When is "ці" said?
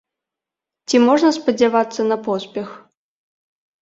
0.87-1.01